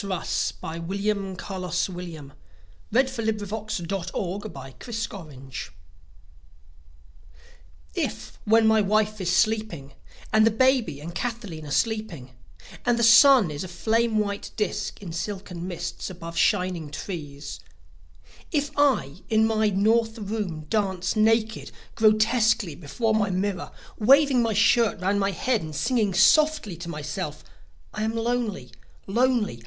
I 0.03 0.03
said 0.23 0.55
petals 0.59 0.59
from 0.59 0.71
an 0.71 0.71
appletree. 0.81 0.87
William 0.97 1.35
Carlos 1.35 1.89
Williams 1.89 2.33
Danse 2.91 3.19
Russe 4.09 5.69
IF 7.93 8.39
when 8.45 8.65
my 8.65 8.81
wife 8.81 9.21
is 9.21 9.31
sleeping 9.31 9.93
and 10.33 10.43
the 10.43 10.49
baby 10.49 10.99
and 11.01 11.13
Kathleen 11.13 11.67
are 11.67 11.69
sleeping 11.69 12.31
and 12.83 12.97
the 12.97 13.03
sun 13.03 13.51
is 13.51 13.63
a 13.63 13.67
flame 13.67 14.17
white 14.17 14.49
disc 14.55 14.99
in 15.03 15.11
silken 15.11 15.67
mists 15.67 16.09
above 16.09 16.35
shining 16.35 16.89
trees, 16.89 17.59
if 18.51 18.71
I 18.75 19.17
in 19.29 19.45
my 19.45 19.69
north 19.69 20.17
room 20.17 20.61
dance 20.61 21.15
naked, 21.15 21.71
grotesquely 21.93 22.73
before 22.73 23.13
my 23.13 23.29
mirror 23.29 23.69
waving 23.99 24.41
my 24.41 24.53
shirt 24.53 24.99
round 24.99 25.19
my 25.19 25.29
head 25.29 25.61
and 25.61 25.75
singing 25.75 26.15
softly 26.15 26.75
to 26.77 26.89
myself: 26.89 27.43
"I 27.93 28.01
am 28.01 28.15
lonely, 28.15 28.71
lonely. 29.05 29.59